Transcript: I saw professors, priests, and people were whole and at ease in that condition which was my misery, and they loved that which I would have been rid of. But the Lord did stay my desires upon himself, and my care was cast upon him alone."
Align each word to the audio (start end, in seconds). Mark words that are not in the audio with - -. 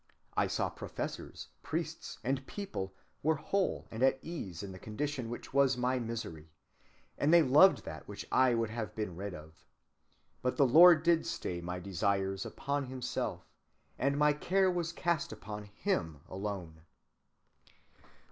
I 0.35 0.47
saw 0.47 0.67
professors, 0.71 1.49
priests, 1.61 2.17
and 2.23 2.47
people 2.47 2.95
were 3.21 3.35
whole 3.35 3.87
and 3.91 4.01
at 4.01 4.17
ease 4.23 4.63
in 4.63 4.71
that 4.71 4.81
condition 4.81 5.29
which 5.29 5.53
was 5.53 5.77
my 5.77 5.99
misery, 5.99 6.49
and 7.19 7.31
they 7.31 7.43
loved 7.43 7.85
that 7.85 8.07
which 8.07 8.25
I 8.31 8.55
would 8.55 8.71
have 8.71 8.95
been 8.95 9.15
rid 9.15 9.35
of. 9.35 9.63
But 10.41 10.57
the 10.57 10.65
Lord 10.65 11.03
did 11.03 11.27
stay 11.27 11.61
my 11.61 11.79
desires 11.79 12.47
upon 12.47 12.85
himself, 12.87 13.45
and 13.99 14.17
my 14.17 14.33
care 14.33 14.71
was 14.71 14.91
cast 14.91 15.31
upon 15.31 15.65
him 15.65 16.21
alone." 16.27 16.81